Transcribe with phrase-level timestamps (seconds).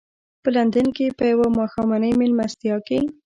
[0.41, 2.99] په لندن کې په یوه ماښامنۍ مېلمستیا کې.